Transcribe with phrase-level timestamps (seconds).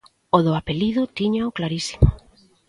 [0.35, 2.07] O do apelido tíñao clarísimo.